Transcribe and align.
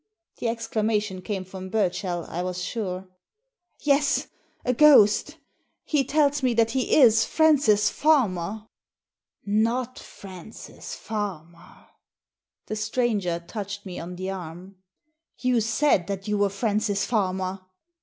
The 0.39 0.47
exclamation 0.47 1.21
came 1.21 1.45
from 1.45 1.69
Burchell, 1.69 2.25
I 2.27 2.41
was 2.41 2.59
sure. 2.63 3.07
"Yes, 3.81 4.29
a 4.65 4.73
ghost 4.73 5.37
He 5.83 6.03
tells 6.03 6.41
me 6.41 6.55
that 6.55 6.71
he 6.71 6.95
is 6.95 7.23
Francis 7.23 7.91
Farmer."" 7.91 8.65
Not 9.45 9.99
Francis 9.99 10.95
Farmer." 10.95 11.85
The 12.65 12.75
stranger 12.75 13.43
touched 13.47 13.85
me 13.85 13.99
on 13.99 14.15
the 14.15 14.31
arm. 14.31 14.77
You 15.37 15.61
said 15.61 16.07
that 16.07 16.27
you 16.27 16.39
were 16.39 16.49
Francis 16.49 17.05
Farmer." 17.05 17.59